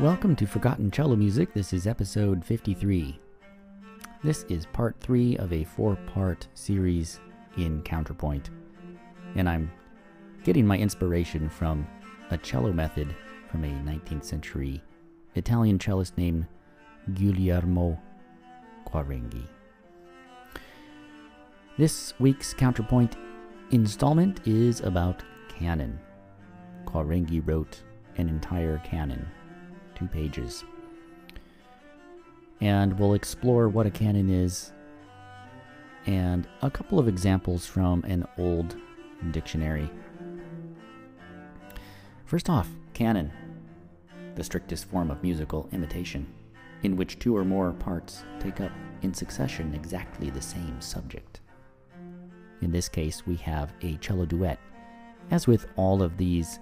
[0.00, 1.52] Welcome to Forgotten Cello Music.
[1.52, 3.20] This is episode 53.
[4.24, 7.20] This is part three of a four part series
[7.58, 8.48] in Counterpoint.
[9.34, 9.70] And I'm
[10.42, 11.86] getting my inspiration from
[12.30, 13.14] a cello method
[13.50, 14.82] from a 19th century
[15.34, 16.46] Italian cellist named
[17.12, 18.00] Guglielmo
[18.86, 19.46] Quarenghi.
[21.76, 23.16] This week's Counterpoint
[23.70, 26.00] installment is about canon.
[26.86, 27.82] Quarenghi wrote
[28.16, 29.28] an entire canon,
[30.00, 30.64] two pages.
[32.60, 34.72] And we'll explore what a canon is
[36.06, 38.76] and a couple of examples from an old
[39.30, 39.88] dictionary.
[42.24, 43.30] First off, canon,
[44.34, 46.26] the strictest form of musical imitation,
[46.82, 51.40] in which two or more parts take up in succession exactly the same subject.
[52.62, 54.58] In this case, we have a cello duet.
[55.30, 56.58] As with all of these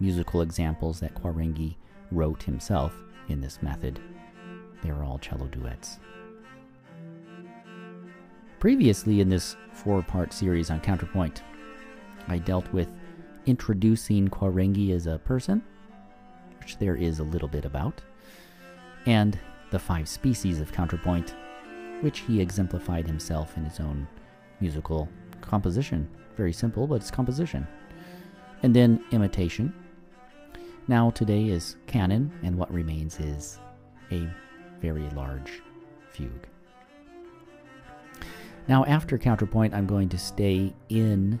[0.00, 1.76] musical examples that Quarenghi
[2.12, 2.94] wrote himself
[3.28, 4.00] in this method,
[4.82, 5.98] they are all cello duets.
[8.60, 11.42] Previously, in this four part series on Counterpoint,
[12.28, 12.92] I dealt with
[13.46, 15.62] introducing Quarenghi as a person,
[16.60, 18.00] which there is a little bit about,
[19.06, 19.38] and
[19.70, 21.34] the five species of counterpoint,
[22.02, 24.06] which he exemplified himself in his own
[24.60, 25.08] musical
[25.40, 26.08] composition.
[26.36, 27.66] Very simple, but it's composition.
[28.62, 29.74] And then imitation.
[30.88, 33.60] Now, today is canon, and what remains is
[34.10, 34.28] a
[34.80, 35.62] very large
[36.10, 36.48] fugue.
[38.66, 41.38] Now, after counterpoint, I'm going to stay in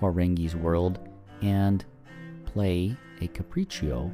[0.00, 0.98] Quarenghi's world
[1.42, 1.84] and
[2.44, 4.12] play a capriccio,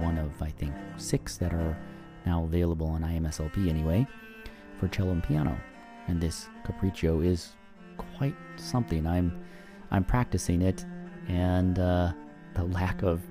[0.00, 1.78] one of, I think, six that are
[2.24, 4.06] now available on IMSLP anyway,
[4.78, 5.58] for cello and piano.
[6.06, 7.50] And this capriccio is
[8.16, 9.06] quite something.
[9.06, 9.44] I'm
[9.90, 10.84] I'm practicing it,
[11.28, 12.12] and uh,
[12.58, 13.22] the lack of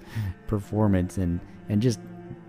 [0.47, 1.39] performance and
[1.69, 1.99] and just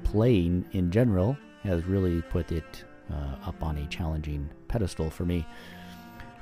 [0.04, 5.46] playing in general has really put it uh, up on a challenging pedestal for me.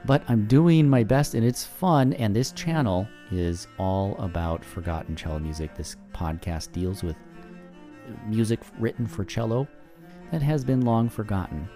[0.04, 2.12] But I'm doing my best, and it's fun.
[2.12, 5.74] And this channel is all about forgotten cello music.
[5.74, 7.16] This podcast deals with
[8.28, 9.66] music written for cello
[10.30, 11.68] that has been long forgotten.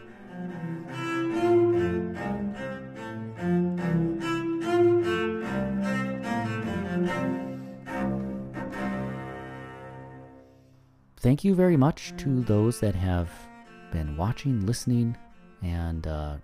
[11.31, 13.31] Thank you very much to those that have
[13.93, 15.17] been watching, listening,
[15.63, 16.39] and uh,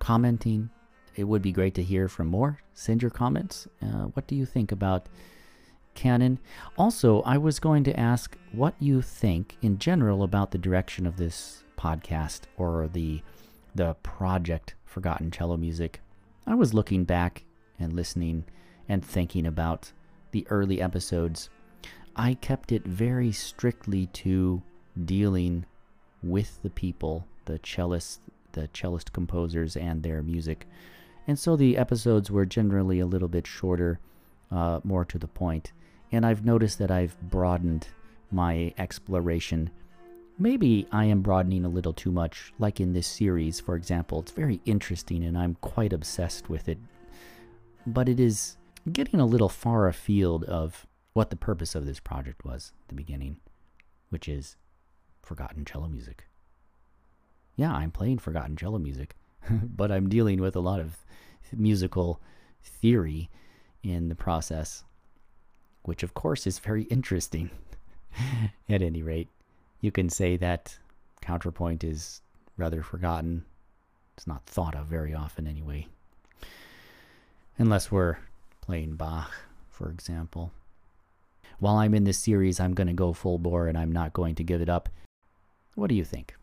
[0.00, 0.68] commenting.
[1.14, 2.58] It would be great to hear from more.
[2.74, 3.68] Send your comments.
[3.80, 5.08] Uh, what do you think about
[5.94, 6.40] canon?
[6.76, 11.18] Also, I was going to ask what you think in general about the direction of
[11.18, 13.22] this podcast or the
[13.76, 16.00] the project Forgotten Cello Music.
[16.48, 17.44] I was looking back
[17.78, 18.42] and listening
[18.88, 19.92] and thinking about
[20.32, 21.48] the early episodes.
[22.16, 24.62] I kept it very strictly to
[25.04, 25.64] dealing
[26.22, 28.18] with the people, the cellists,
[28.52, 30.66] the cellist composers, and their music.
[31.26, 33.98] And so the episodes were generally a little bit shorter,
[34.50, 35.72] uh, more to the point.
[36.10, 37.88] And I've noticed that I've broadened
[38.30, 39.70] my exploration.
[40.38, 44.20] Maybe I am broadening a little too much, like in this series, for example.
[44.20, 46.78] It's very interesting and I'm quite obsessed with it.
[47.86, 48.56] But it is
[48.92, 52.94] getting a little far afield of what the purpose of this project was at the
[52.94, 53.36] beginning,
[54.10, 54.56] which is
[55.22, 56.24] forgotten cello music.
[57.56, 59.14] Yeah, I'm playing forgotten cello music,
[59.50, 60.98] but I'm dealing with a lot of
[61.52, 62.20] musical
[62.62, 63.30] theory
[63.82, 64.84] in the process,
[65.82, 67.50] which of course is very interesting.
[68.68, 69.28] At any rate,
[69.80, 70.78] you can say that
[71.20, 72.20] counterpoint is
[72.56, 73.44] rather forgotten.
[74.16, 75.86] It's not thought of very often anyway.
[77.58, 78.18] Unless we're
[78.60, 79.30] playing Bach,
[79.70, 80.52] for example.
[81.62, 84.34] While I'm in this series, I'm going to go full bore and I'm not going
[84.34, 84.88] to give it up.
[85.76, 86.34] What do you think?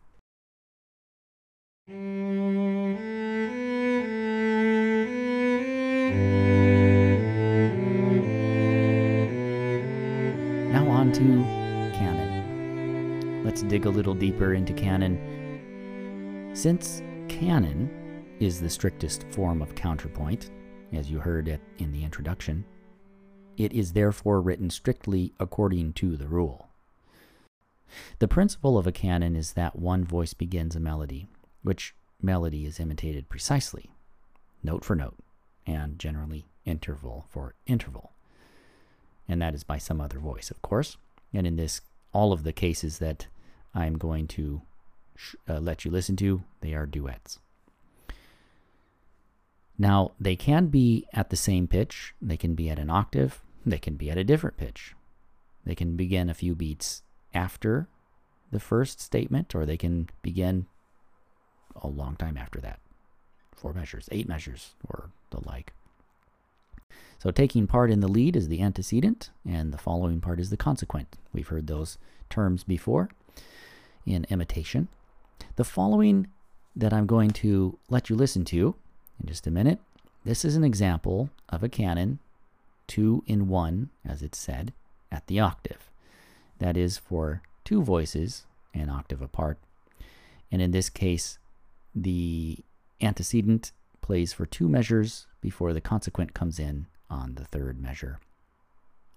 [10.72, 11.20] Now on to
[11.92, 13.44] canon.
[13.44, 16.50] Let's dig a little deeper into canon.
[16.54, 17.90] Since canon
[18.40, 20.48] is the strictest form of counterpoint,
[20.94, 22.64] as you heard in the introduction,
[23.60, 26.68] it is therefore written strictly according to the rule.
[28.18, 31.26] The principle of a canon is that one voice begins a melody,
[31.62, 33.90] which melody is imitated precisely,
[34.62, 35.18] note for note,
[35.66, 38.12] and generally interval for interval.
[39.28, 40.96] And that is by some other voice, of course.
[41.34, 43.26] And in this, all of the cases that
[43.74, 44.62] I'm going to
[45.46, 47.38] uh, let you listen to, they are duets.
[49.78, 53.78] Now, they can be at the same pitch, they can be at an octave, they
[53.78, 54.94] can be at a different pitch.
[55.64, 57.02] They can begin a few beats
[57.34, 57.88] after
[58.50, 60.66] the first statement or they can begin
[61.80, 62.80] a long time after that.
[63.54, 65.72] Four measures, eight measures, or the like.
[67.18, 70.56] So taking part in the lead is the antecedent, and the following part is the
[70.56, 71.18] consequent.
[71.34, 71.98] We've heard those
[72.30, 73.10] terms before
[74.06, 74.88] in imitation.
[75.56, 76.28] The following
[76.74, 78.74] that I'm going to let you listen to
[79.20, 79.78] in just a minute,
[80.24, 82.18] this is an example of a canon,
[82.90, 84.72] two in one, as it's said,
[85.12, 85.90] at the octave.
[86.58, 88.44] That is for two voices
[88.74, 89.58] an octave apart.
[90.50, 91.38] And in this case,
[91.94, 92.58] the
[93.00, 93.70] antecedent
[94.02, 98.18] plays for two measures before the consequent comes in on the third measure.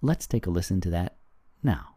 [0.00, 1.16] Let's take a listen to that
[1.62, 1.96] now.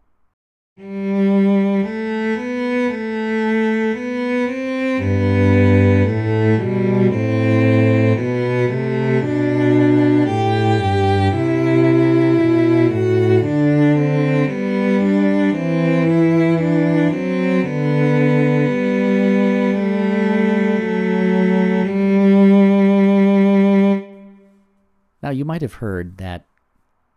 [25.67, 26.45] Have heard that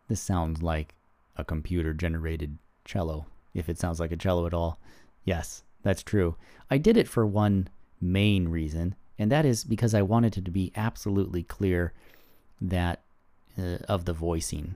[0.08, 0.94] this sounds like
[1.36, 4.78] a computer generated cello, if it sounds like a cello at all.
[5.24, 6.36] Yes, that's true.
[6.70, 7.68] I did it for one
[8.00, 11.92] main reason, and that is because I wanted it to be absolutely clear
[12.60, 13.00] that
[13.58, 14.74] uh, of the voicing,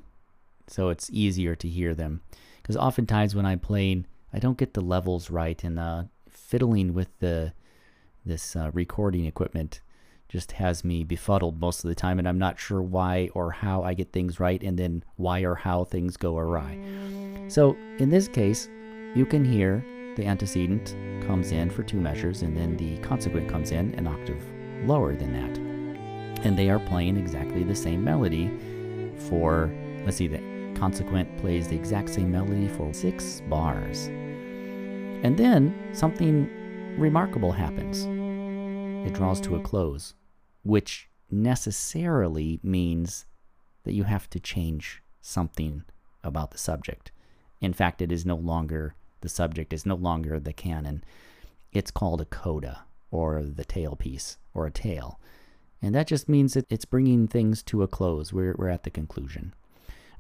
[0.69, 2.20] so it's easier to hear them.
[2.62, 7.09] Because oftentimes when I'm playing, I don't get the levels right, and uh, fiddling with
[7.19, 7.53] the
[8.25, 9.81] this uh, recording equipment
[10.34, 13.84] just has me befuddled most of the time, and I'm not sure why or how
[13.84, 16.76] I get things right, and then why or how things go awry.
[17.46, 18.69] So in this case,
[19.14, 19.86] you can hear
[20.16, 24.44] the antecedent comes in for two measures, and then the consequent comes in an octave
[24.84, 26.44] lower than that.
[26.44, 28.50] And they are playing exactly the same melody
[29.28, 29.72] for,
[30.04, 30.42] let's see, the
[30.75, 34.08] consequent plays the exact same melody for six bars.
[35.22, 36.50] And then something
[36.98, 38.08] remarkable happens.
[39.06, 40.14] It draws to a close,
[40.64, 43.26] which necessarily means
[43.84, 45.84] that you have to change something
[46.22, 47.12] about the subject.
[47.61, 48.94] In fact, it is no longer
[49.25, 51.02] the subject is no longer the canon.
[51.72, 55.19] It's called a coda or the tailpiece or a tail.
[55.81, 58.34] And that just means that it's bringing things to a close.
[58.34, 59.55] We're, we're at the conclusion.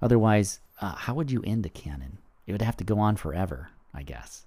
[0.00, 2.16] Otherwise, uh, how would you end a canon?
[2.46, 4.46] It would have to go on forever, I guess.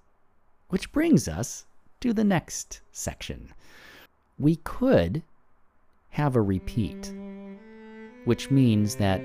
[0.70, 1.66] Which brings us
[2.00, 3.52] to the next section.
[4.40, 5.22] We could
[6.18, 7.12] have a repeat,
[8.24, 9.20] which means that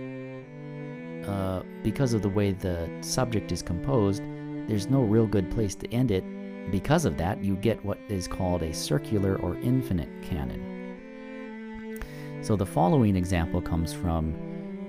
[1.28, 4.22] uh, because of the way the subject is composed,
[4.68, 6.24] there's no real good place to end it.
[6.72, 12.00] Because of that, you get what is called a circular or infinite canon.
[12.42, 14.36] So the following example comes from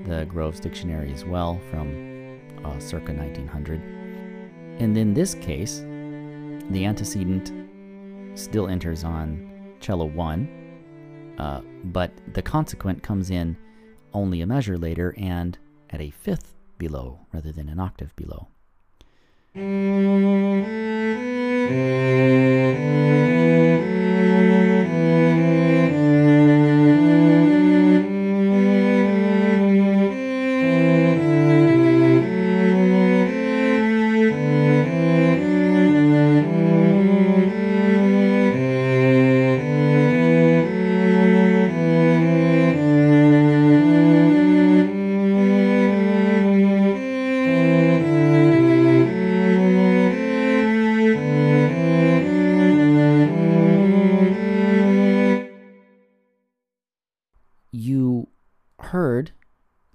[0.05, 3.81] the Groves Dictionary as well, from uh, circa 1900.
[4.79, 5.79] And in this case,
[6.69, 7.51] the antecedent
[8.39, 10.64] still enters on cello 1,
[11.39, 13.57] uh, but the consequent comes in
[14.13, 15.59] only a measure later and
[15.91, 18.49] at a fifth below rather than an octave below.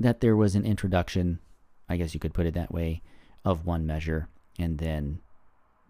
[0.09, 1.37] That there was an introduction,
[1.87, 3.03] I guess you could put it that way,
[3.45, 5.19] of one measure, and then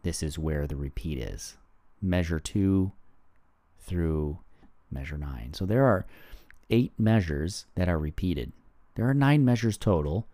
[0.03, 1.55] this is where the repeat is.
[2.01, 2.91] Measure two
[3.79, 4.39] through
[4.91, 5.53] measure nine.
[5.53, 6.05] So there are
[6.69, 8.51] eight measures that are repeated.
[8.95, 10.27] There are nine measures total,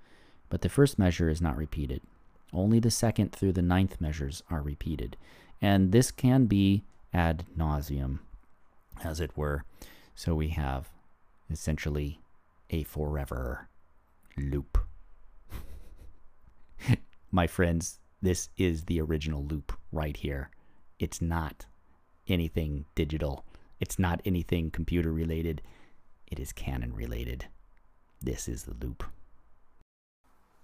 [0.50, 2.02] but the first measure is not repeated.
[2.52, 5.16] Only the second through the ninth measures are repeated.
[5.62, 8.18] And this can be ad nauseum,
[9.04, 9.64] as it were.
[10.16, 10.90] So we have
[11.52, 12.20] essentially
[12.72, 13.68] a forever
[14.38, 14.78] loop.
[17.32, 20.50] My friends, this is the original loop right here.
[21.00, 21.66] It's not
[22.28, 23.46] anything digital.
[23.80, 25.62] It's not anything computer related.
[26.28, 27.46] It is canon related.
[28.22, 29.04] This is the loop.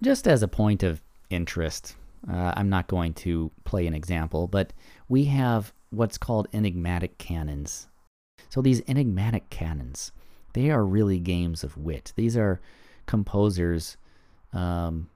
[0.01, 1.95] Just as a point of interest,
[2.29, 4.73] uh, I'm not going to play an example, but
[5.07, 7.87] we have what's called enigmatic canons.
[8.49, 10.11] So these enigmatic canons,
[10.53, 12.13] they are really games of wit.
[12.15, 12.59] These are
[13.05, 13.97] composers
[14.53, 15.09] um,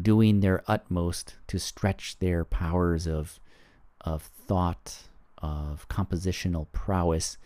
[0.00, 3.40] doing their utmost to stretch their powers of
[4.02, 5.02] of thought,
[5.38, 7.36] of compositional prowess,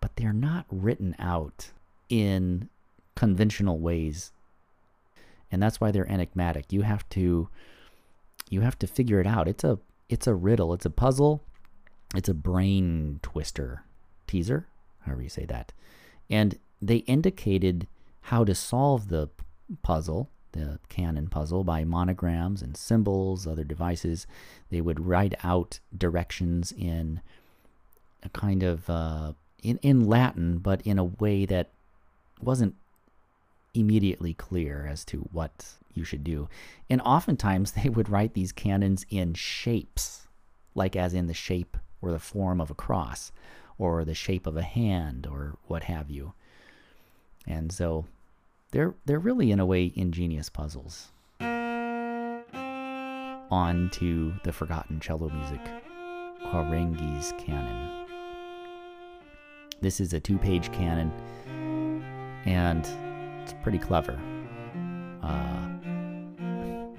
[0.00, 1.70] but they're not written out
[2.08, 2.68] in
[3.14, 4.32] conventional ways.
[5.52, 6.72] And that's why they're enigmatic.
[6.72, 7.48] You have to
[8.50, 9.48] you have to figure it out.
[9.48, 11.42] It's a it's a riddle, it's a puzzle,
[12.14, 13.84] it's a brain twister.
[14.26, 14.66] Teaser,
[15.02, 15.72] however you say that.
[16.30, 17.86] And they indicated
[18.24, 19.28] how to solve the
[19.82, 24.26] puzzle, the canon puzzle, by monograms and symbols, other devices.
[24.70, 27.20] They would write out directions in
[28.22, 31.70] a kind of uh, in in Latin, but in a way that
[32.40, 32.74] wasn't
[33.74, 36.48] immediately clear as to what you should do.
[36.88, 40.26] And oftentimes they would write these canons in shapes,
[40.74, 43.32] like as in the shape or the form of a cross,
[43.76, 46.32] or the shape of a hand, or what have you.
[47.46, 48.06] And so
[48.70, 51.12] they're they're really in a way ingenious puzzles.
[53.50, 55.60] On to the forgotten cello music,
[56.46, 58.06] Quarenghi's canon.
[59.80, 61.12] This is a two-page canon,
[62.46, 62.88] and
[63.42, 64.18] it's pretty clever.
[65.22, 65.68] Uh,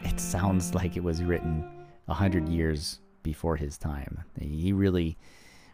[0.08, 1.68] it sounds like it was written
[2.08, 4.24] a hundred years before his time.
[4.40, 5.18] He really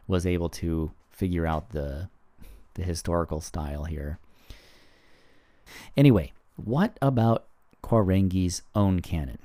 [0.08, 2.10] was able to figure out the
[2.74, 4.18] the historical style here.
[5.96, 7.46] Anyway, what about
[7.84, 9.40] Quarenghi's own canon?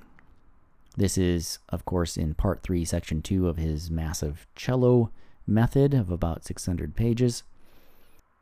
[0.97, 5.11] This is, of course, in part 3, section 2 of his massive cello
[5.47, 7.43] method of about 600 pages.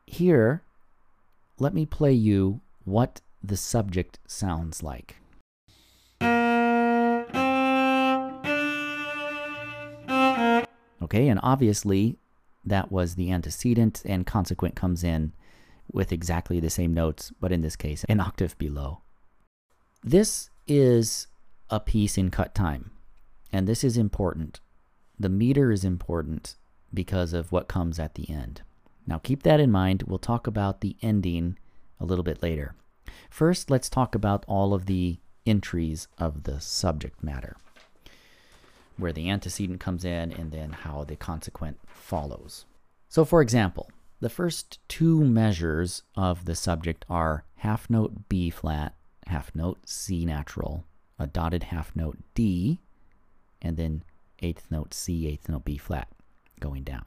[0.07, 0.63] Here,
[1.59, 5.17] let me play you what the subject sounds like.
[11.01, 12.17] Okay, and obviously
[12.63, 15.33] that was the antecedent, and consequent comes in
[15.91, 19.01] with exactly the same notes, but in this case, an octave below.
[20.03, 21.27] This is
[21.69, 22.91] a piece in cut time,
[23.51, 24.59] and this is important.
[25.19, 26.55] The meter is important
[26.93, 28.61] because of what comes at the end.
[29.07, 30.03] Now, keep that in mind.
[30.03, 31.57] We'll talk about the ending
[31.99, 32.75] a little bit later.
[33.29, 37.55] First, let's talk about all of the entries of the subject matter,
[38.97, 42.65] where the antecedent comes in and then how the consequent follows.
[43.09, 43.89] So, for example,
[44.19, 48.95] the first two measures of the subject are half note B flat,
[49.27, 50.85] half note C natural,
[51.19, 52.79] a dotted half note D,
[53.61, 54.03] and then
[54.41, 56.07] eighth note C, eighth note B flat
[56.59, 57.05] going down.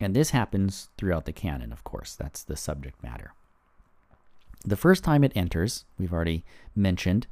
[0.00, 2.14] And this happens throughout the canon, of course.
[2.14, 3.32] That's the subject matter.
[4.64, 7.26] The first time it enters, we've already mentioned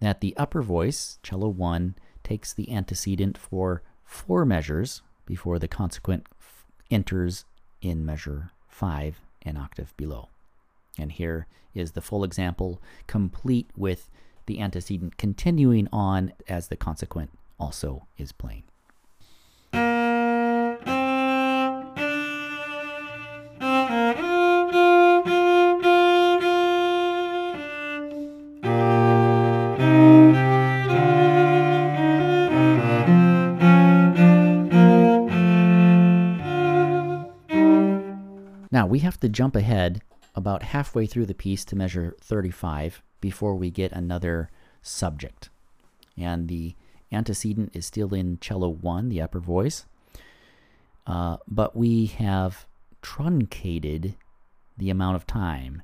[0.00, 6.26] that the upper voice, cello 1, takes the antecedent for four measures before the consequent
[6.90, 7.44] enters
[7.82, 10.28] in measure 5, an octave below.
[10.98, 14.10] And here is the full example, complete with
[14.46, 18.64] the antecedent continuing on as the consequent also is playing.
[39.30, 40.02] Jump ahead
[40.34, 44.50] about halfway through the piece to measure 35 before we get another
[44.82, 45.48] subject.
[46.16, 46.74] And the
[47.12, 49.86] antecedent is still in cello 1, the upper voice,
[51.06, 52.66] uh, but we have
[53.02, 54.14] truncated
[54.76, 55.82] the amount of time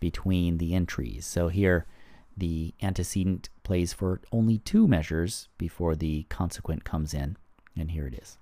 [0.00, 1.26] between the entries.
[1.26, 1.86] So here
[2.36, 7.36] the antecedent plays for only two measures before the consequent comes in,
[7.76, 8.38] and here it is.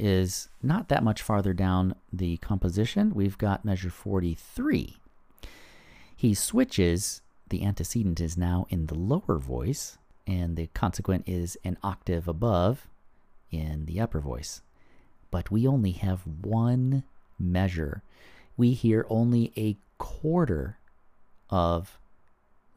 [0.00, 3.14] Is not that much farther down the composition.
[3.14, 4.96] We've got measure 43.
[6.16, 11.76] He switches, the antecedent is now in the lower voice, and the consequent is an
[11.82, 12.86] octave above
[13.50, 14.62] in the upper voice.
[15.30, 17.04] But we only have one
[17.38, 18.02] measure.
[18.56, 20.78] We hear only a quarter
[21.48, 21.98] of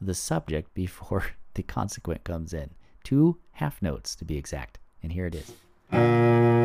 [0.02, 2.72] the subject before the consequent comes in.
[3.04, 4.80] Two half notes to be exact.
[5.02, 6.63] And here it is.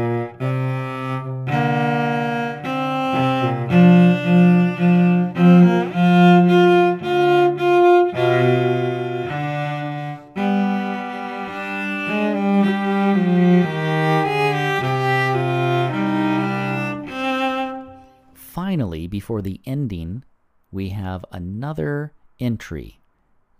[19.28, 20.24] Before the ending,
[20.72, 22.98] we have another entry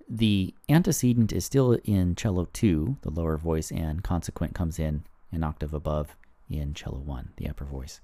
[0.08, 5.44] the antecedent is still in cello 2, the lower voice, and consequent comes in an
[5.44, 6.16] octave above
[6.48, 8.00] in cello 1, the upper voice.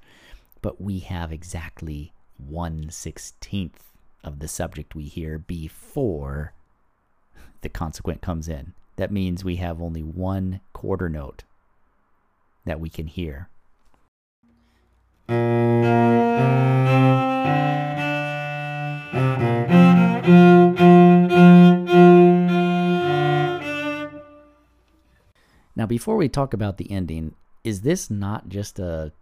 [0.60, 6.52] But we have exactly 1 16th of the subject we hear before
[7.62, 8.74] the consequent comes in.
[8.96, 11.44] That means we have only one quarter note
[12.66, 13.48] that we can hear.
[25.84, 29.12] Now, before we talk about the ending, is this not just a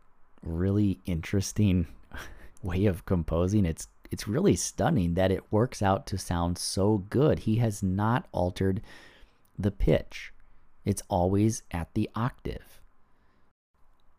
[0.44, 1.88] really interesting
[2.62, 3.66] way of composing?
[3.66, 7.40] It's it's really stunning that it works out to sound so good.
[7.40, 8.80] He has not altered
[9.58, 10.32] the pitch.
[10.84, 12.80] It's always at the octave.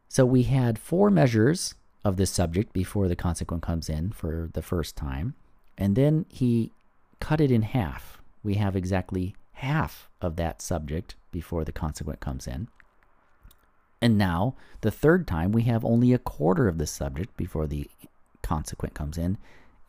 [0.09, 4.61] So we had four measures of this subject before the consequent comes in for the
[4.61, 5.33] first time,
[5.77, 6.73] and then he
[7.21, 8.21] cut it in half.
[8.43, 12.67] We have exactly half of that subject before the consequent comes in.
[14.01, 17.89] And now, the third time, we have only a quarter of the subject before the
[18.41, 19.37] consequent comes in.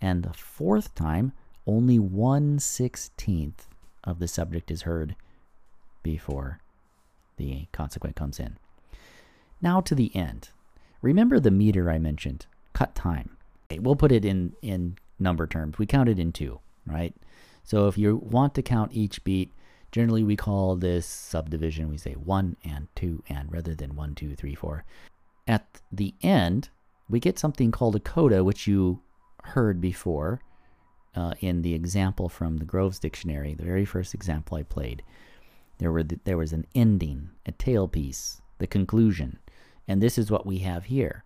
[0.00, 1.32] And the fourth time,
[1.66, 3.66] only one sixteenth
[4.04, 5.16] of the subject is heard
[6.02, 6.60] before
[7.36, 8.56] the consequent comes in.
[9.60, 10.50] Now to the end.
[11.02, 13.36] Remember the meter I mentioned, cut time.
[13.64, 15.78] Okay, we'll put it in, in number terms.
[15.78, 17.14] We count it in two, right?
[17.64, 19.52] So if you want to count each beat,
[19.94, 24.34] Generally, we call this subdivision, we say 1 and 2 and rather than one, two,
[24.34, 24.84] three, four.
[25.46, 26.68] At the end,
[27.08, 29.02] we get something called a coda, which you
[29.44, 30.40] heard before
[31.14, 35.04] uh, in the example from the Groves Dictionary, the very first example I played.
[35.78, 39.38] There, were the, there was an ending, a tail piece, the conclusion.
[39.86, 41.22] And this is what we have here.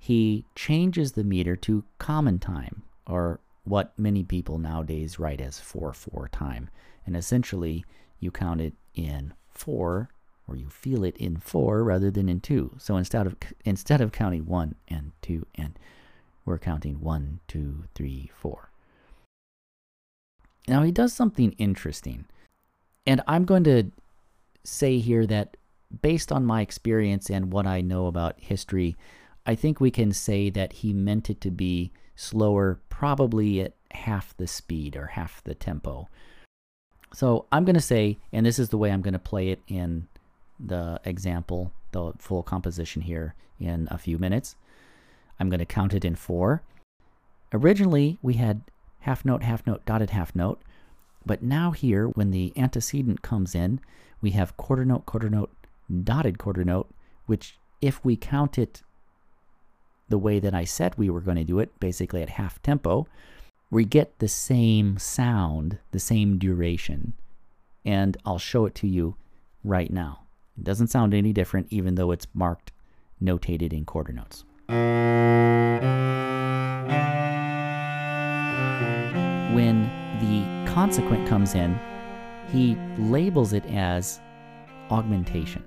[0.00, 6.28] He changes the meter to common time, or what many people nowadays write as 4-4
[6.30, 6.68] time.
[7.06, 7.84] And essentially,
[8.20, 10.08] you count it in four,
[10.46, 12.74] or you feel it in four rather than in two.
[12.78, 15.78] So instead of instead of counting one and two and
[16.44, 18.70] we're counting one, two, three, four.
[20.68, 22.26] Now he does something interesting.
[23.06, 23.90] And I'm going to
[24.62, 25.56] say here that
[26.02, 28.96] based on my experience and what I know about history,
[29.46, 34.36] I think we can say that he meant it to be slower, probably at half
[34.36, 36.08] the speed or half the tempo.
[37.12, 39.60] So I'm going to say, and this is the way I'm going to play it
[39.68, 40.08] in
[40.58, 44.56] the example, the full composition here in a few minutes.
[45.38, 46.62] I'm going to count it in four.
[47.52, 48.62] Originally, we had
[49.00, 50.60] half note, half note, dotted half note.
[51.26, 53.80] But now here, when the antecedent comes in,
[54.20, 55.52] we have quarter note, quarter note,
[56.02, 56.88] dotted quarter note,
[57.26, 58.82] which if we count it
[60.08, 63.06] the way that I said we were going to do it, basically at half tempo,
[63.70, 67.14] we get the same sound, the same duration.
[67.84, 69.16] And I'll show it to you
[69.62, 70.20] right now.
[70.56, 72.72] It doesn't sound any different even though it's marked,
[73.22, 74.44] notated in quarter notes.
[79.54, 79.82] When
[80.20, 81.78] the consequent comes in,
[82.52, 84.20] he labels it as
[84.90, 85.64] augmentation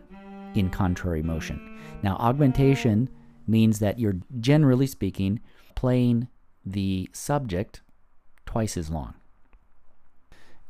[0.55, 1.79] in contrary motion.
[2.03, 3.09] Now, augmentation
[3.47, 5.39] means that you're generally speaking
[5.75, 6.27] playing
[6.65, 7.81] the subject
[8.45, 9.13] twice as long.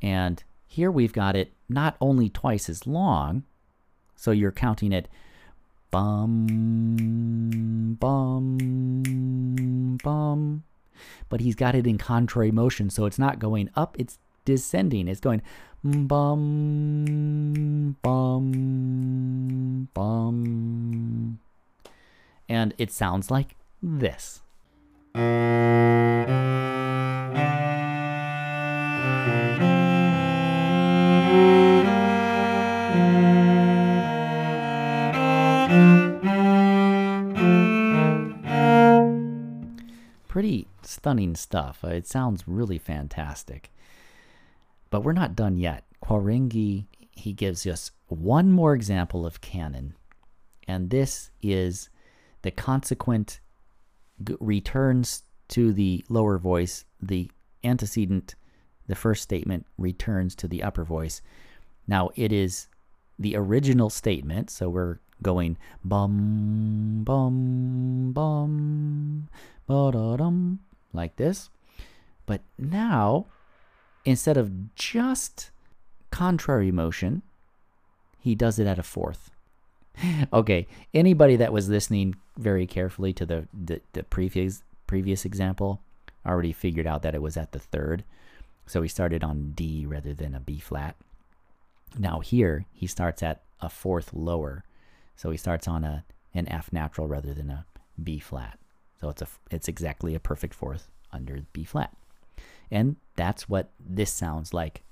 [0.01, 3.43] And here we've got it not only twice as long,
[4.15, 5.07] so you're counting it
[5.91, 10.63] bum, bum, bum,
[11.29, 15.07] but he's got it in contrary motion, so it's not going up, it's descending.
[15.07, 15.43] It's going
[15.83, 21.39] bum, bum, bum.
[22.49, 24.41] And it sounds like this.
[40.27, 41.79] Pretty stunning stuff.
[41.83, 43.71] Uh, it sounds really fantastic.
[44.89, 45.83] But we're not done yet.
[46.03, 49.95] Quarenghi, he gives us one more example of canon.
[50.67, 51.89] And this is
[52.41, 53.39] the consequent
[54.39, 57.29] returns to the lower voice, the
[57.63, 58.35] antecedent,
[58.87, 61.21] the first statement returns to the upper voice.
[61.87, 62.67] Now it is
[63.19, 69.29] the original statement, so we're going bum bum bum
[69.65, 70.59] ba da dum
[70.93, 71.49] like this.
[72.25, 73.27] But now,
[74.05, 75.51] instead of just
[76.11, 77.21] contrary motion,
[78.19, 79.31] he does it at a fourth.
[80.33, 85.81] okay, anybody that was listening very carefully to the, the, the previous previous example
[86.25, 88.03] already figured out that it was at the third.
[88.65, 90.95] So he started on D rather than a B flat.
[91.97, 94.63] Now here he starts at a fourth lower.
[95.15, 97.65] So he starts on a an F natural rather than a
[98.01, 98.59] B flat.
[98.99, 101.95] So it's a it's exactly a perfect fourth under B flat.
[102.69, 104.83] And that's what this sounds like.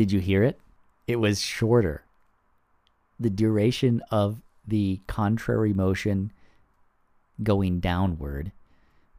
[0.00, 0.58] Did you hear it?
[1.06, 2.04] It was shorter.
[3.18, 6.32] The duration of the contrary motion
[7.42, 8.50] going downward,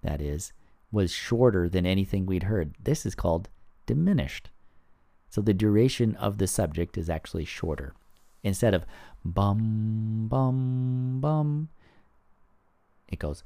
[0.02, 0.54] that is,
[0.92, 2.74] was shorter than anything we'd heard.
[2.84, 3.48] This is called
[3.86, 4.50] diminished.
[5.30, 7.94] So the duration of the subject is actually shorter.
[8.42, 8.84] Instead of
[9.24, 11.70] bum, bum, bum,
[13.08, 13.44] it goes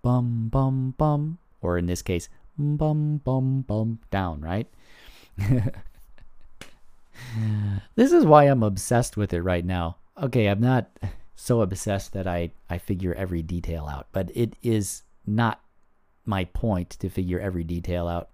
[0.00, 4.68] bum, bum, bum, or in this case, bum, bum, bum, down, right?
[7.94, 9.96] this is why I'm obsessed with it right now.
[10.20, 10.88] Okay, I'm not
[11.34, 15.60] so obsessed that I, I figure every detail out, but it is not
[16.24, 18.30] my point to figure every detail out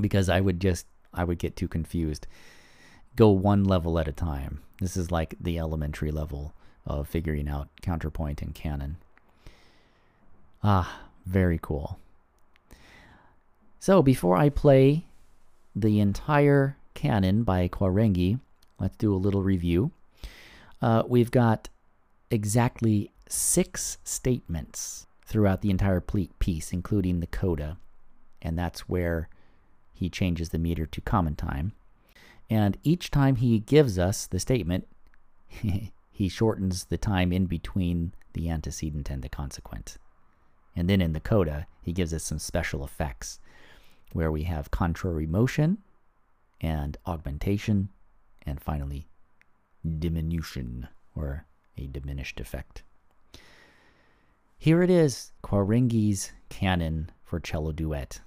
[0.00, 2.26] because I would just I would get too confused.
[3.16, 4.60] Go one level at a time.
[4.80, 6.52] This is like the elementary level
[6.86, 8.96] of figuring out counterpoint and canon.
[10.62, 11.98] Ah, very cool.
[13.80, 15.06] So before I play
[15.74, 18.40] the entire canon by Quarenghi,
[18.80, 19.92] let's do a little review.
[20.82, 21.68] Uh, we've got
[22.28, 27.76] exactly six statements throughout the entire piece, including the coda,
[28.42, 29.28] and that's where
[29.94, 31.70] he changes the meter to common time.
[32.50, 34.88] And each time he gives us the statement,
[36.10, 39.98] he shortens the time in between the antecedent and the consequent.
[40.74, 43.38] And then in the coda, he gives us some special effects
[44.12, 45.78] where we have contrary motion
[46.60, 47.90] and augmentation,
[48.44, 49.08] and finally,
[49.98, 52.82] diminution or a diminished effect.
[54.58, 58.20] Here it is, Quarenghi's canon for cello duet.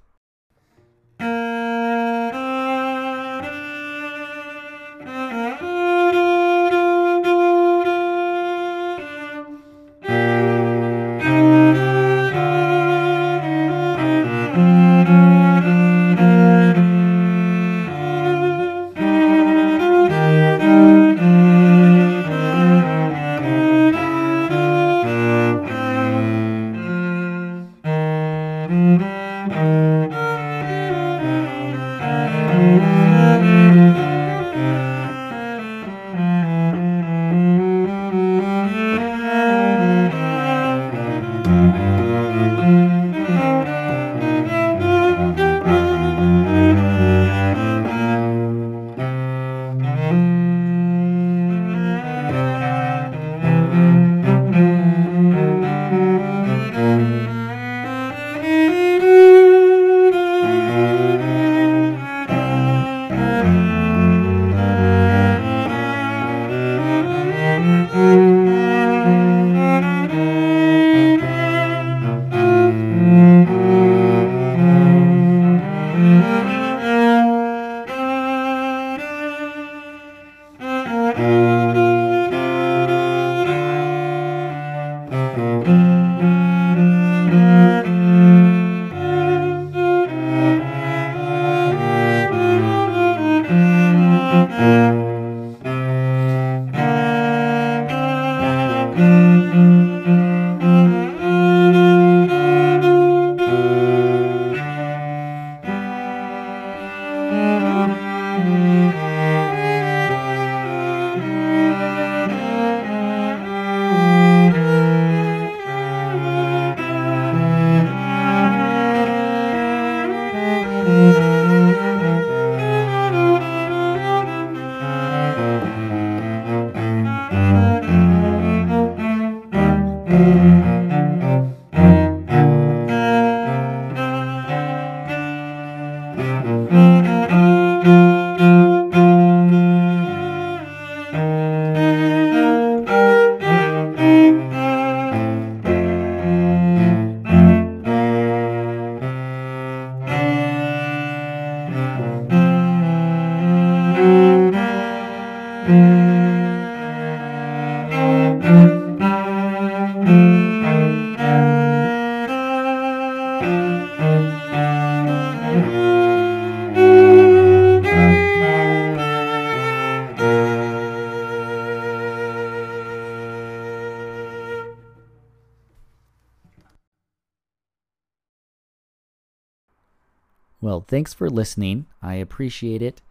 [180.62, 181.88] Well, thanks for listening.
[182.04, 183.02] I appreciate it.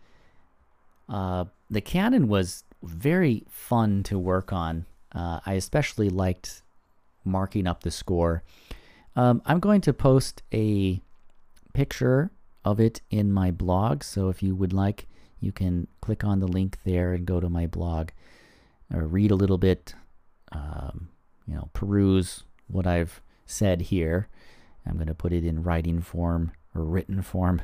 [1.08, 4.86] Uh, the canon was very fun to work on.
[5.12, 6.62] Uh, I especially liked
[7.24, 8.44] marking up the score.
[9.16, 11.00] Um, I'm going to post a
[11.72, 12.30] picture
[12.64, 14.04] of it in my blog.
[14.04, 15.08] So if you would like,
[15.40, 18.10] you can click on the link there and go to my blog
[18.94, 19.94] or read a little bit,
[20.52, 21.08] um,
[21.46, 24.28] you know, peruse what I've said here.
[24.86, 27.62] I'm going to put it in writing form or written form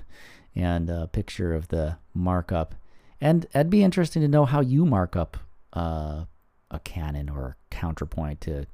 [0.54, 2.74] and a picture of the markup.
[3.20, 5.36] And it'd be interesting to know how you mark up
[5.72, 6.24] uh,
[6.70, 8.66] a canon or counterpoint to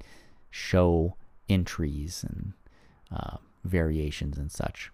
[0.49, 1.15] show
[1.49, 2.53] entries and
[3.11, 4.91] uh, variations and such.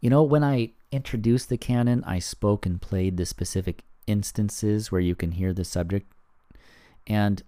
[0.00, 5.00] You know, when I introduced the canon, I spoke and played the specific instances where
[5.00, 6.12] you can hear the subject.
[7.06, 7.42] And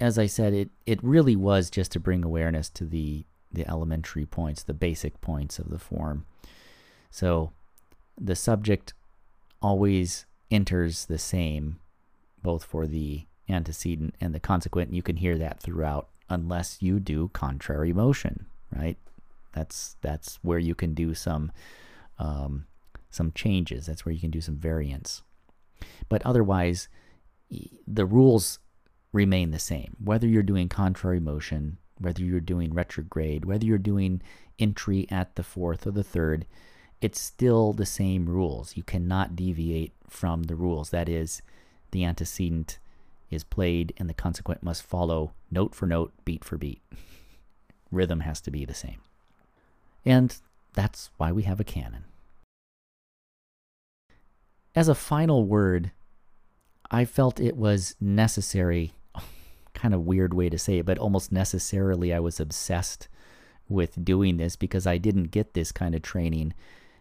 [0.00, 4.26] as I said, it, it really was just to bring awareness to the, the elementary
[4.26, 6.26] points, the basic points of the form.
[7.10, 7.52] So
[8.20, 8.94] the subject
[9.62, 11.78] always enters the same,
[12.42, 14.92] both for the antecedent and the consequent.
[14.92, 18.98] You can hear that throughout, unless you do contrary motion, right?
[19.54, 21.50] That's that's where you can do some
[22.18, 22.66] um,
[23.10, 23.86] some changes.
[23.86, 25.22] That's where you can do some variants.
[26.08, 26.88] But otherwise,
[27.86, 28.58] the rules
[29.12, 29.96] remain the same.
[30.02, 34.22] Whether you're doing contrary motion, whether you're doing retrograde, whether you're doing
[34.58, 36.46] entry at the fourth or the third,
[37.00, 38.76] it's still the same rules.
[38.76, 40.90] You cannot deviate from the rules.
[40.90, 41.42] That is,
[41.90, 42.78] the antecedent
[43.30, 46.82] is played and the consequent must follow note for note, beat for beat.
[47.92, 49.00] Rhythm has to be the same.
[50.04, 50.36] And
[50.74, 52.04] that's why we have a canon.
[54.74, 55.92] As a final word,
[56.90, 58.92] I felt it was necessary,
[59.78, 63.08] kind of weird way to say it, but almost necessarily I was obsessed
[63.68, 66.54] with doing this because I didn't get this kind of training.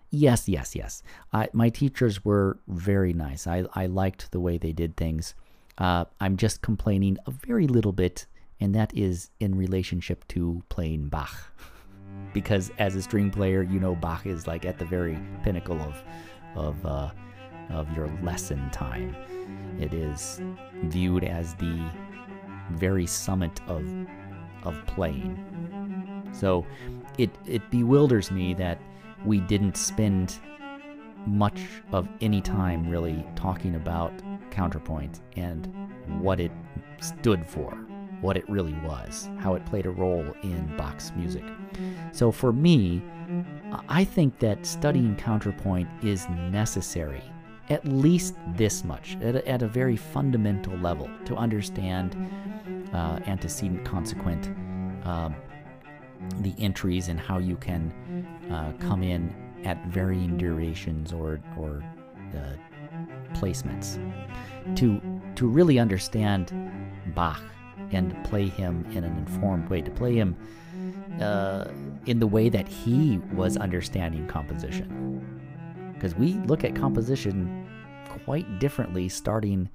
[0.09, 1.03] Yes, yes, yes.
[1.33, 3.47] I, my teachers were very nice.
[3.47, 5.33] I, I liked the way they did things.
[5.77, 8.25] Uh, I'm just complaining a very little bit,
[8.59, 11.53] and that is in relationship to playing Bach.
[12.33, 15.95] because as a string player, you know Bach is like at the very pinnacle of
[16.55, 17.11] of uh,
[17.69, 19.15] of your lesson time.
[19.79, 20.41] It is
[20.85, 21.79] viewed as the
[22.71, 23.85] very summit of
[24.63, 25.37] of playing.
[26.33, 26.65] So
[27.17, 28.81] it it bewilders me that
[29.25, 30.39] we didn't spend
[31.25, 34.13] much of any time really talking about
[34.51, 35.67] counterpoint and
[36.21, 36.51] what it
[37.01, 37.71] stood for,
[38.21, 41.43] what it really was, how it played a role in Bach's music.
[42.11, 43.03] So for me,
[43.89, 47.23] I think that studying counterpoint is necessary,
[47.69, 52.15] at least this much, at a, at a very fundamental level, to understand
[52.93, 54.49] uh, antecedent consequent,
[55.05, 55.29] uh,
[56.39, 57.91] the entries, and how you can
[58.51, 59.33] uh, come in
[59.65, 61.83] at varying durations or, or
[62.33, 63.99] uh, placements.
[64.77, 65.01] To,
[65.35, 66.53] to really understand
[67.13, 67.41] Bach
[67.91, 70.35] and play him in an informed way, to play him
[71.21, 71.65] uh,
[72.05, 75.36] in the way that he was understanding composition.
[75.97, 77.67] Because we look at composition
[78.23, 79.69] quite differently, starting,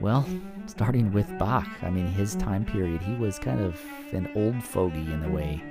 [0.00, 0.26] well,
[0.66, 1.68] starting with Bach.
[1.82, 3.80] I mean, his time period, he was kind of
[4.12, 5.62] an old fogey in a way,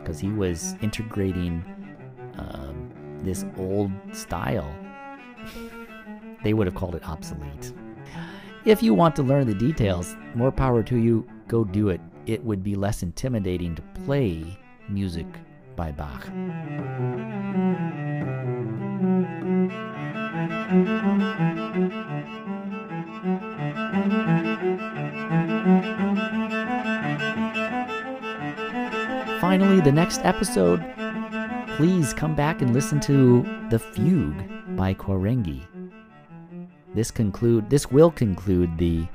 [0.00, 1.62] because he was integrating
[2.38, 2.90] um,
[3.22, 4.72] this old style.
[6.42, 7.72] they would have called it obsolete.
[8.64, 12.44] If you want to learn the details, more power to you, go do it it
[12.44, 15.26] would be less intimidating to play music
[15.76, 16.26] by Bach.
[29.40, 30.82] Finally, the next episode,
[31.76, 35.62] please come back and listen to The Fugue by Quarenghi.
[36.94, 39.06] This conclude this will conclude the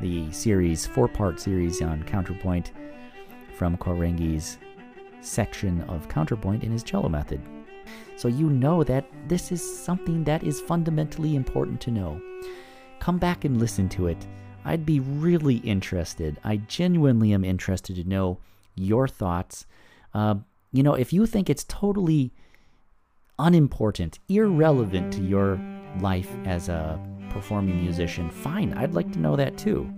[0.00, 2.72] the series, four part series on counterpoint
[3.56, 4.58] from Quarenghi's
[5.20, 7.40] section of counterpoint in his cello method.
[8.16, 12.20] So you know that this is something that is fundamentally important to know.
[12.98, 14.26] Come back and listen to it.
[14.64, 16.38] I'd be really interested.
[16.44, 18.38] I genuinely am interested to know
[18.74, 19.66] your thoughts.
[20.12, 20.34] Uh,
[20.72, 22.32] you know, if you think it's totally
[23.38, 25.58] unimportant, irrelevant to your
[26.00, 29.90] life as a performing musician, fine, I'd like to know that too.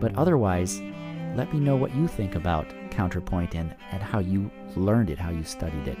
[0.00, 0.80] But otherwise,
[1.36, 5.30] let me know what you think about counterpoint and, and how you learned it, how
[5.30, 5.98] you studied it.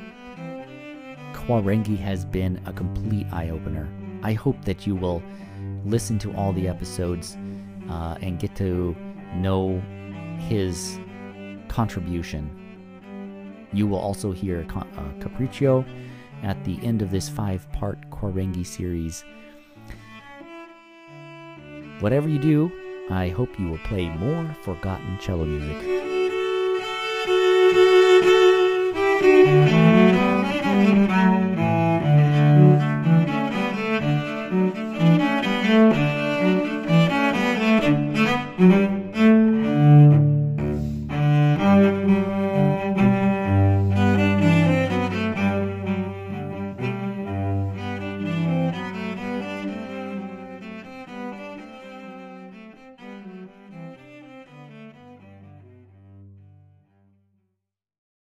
[1.32, 3.88] Quarenghi has been a complete eye opener.
[4.22, 5.22] I hope that you will
[5.84, 7.36] listen to all the episodes
[7.88, 8.94] uh, and get to
[9.36, 9.80] know
[10.48, 10.98] his
[11.68, 12.56] contribution
[13.72, 15.84] You will also hear a Capriccio
[16.42, 19.24] at the end of this five part Quarenghi series.
[22.00, 22.72] Whatever you do,
[23.10, 25.99] I hope you will play more forgotten cello music.